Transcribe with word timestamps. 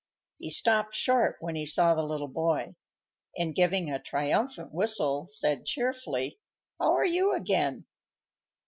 He 0.39 0.49
stopped 0.49 0.95
short 0.95 1.37
when 1.41 1.53
he 1.53 1.67
saw 1.67 1.93
the 1.93 2.01
little 2.01 2.27
boy, 2.27 2.73
and, 3.37 3.53
giving 3.53 3.91
a 3.91 3.99
triumphant 4.01 4.73
whistle, 4.73 5.27
said 5.29 5.67
cheerfully, 5.67 6.39
"How 6.79 6.95
are 6.95 7.05
you 7.05 7.35
again?" 7.35 7.85